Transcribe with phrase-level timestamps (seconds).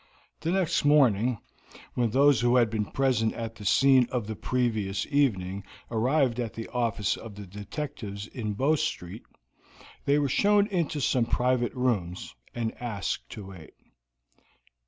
[0.39, 1.37] The next morning,
[1.93, 6.55] when those who had been present at the scene of the previous evening arrived at
[6.55, 9.21] the office of the detectives in Bow Street,
[10.05, 13.75] they were shown into some private rooms, and asked to wait.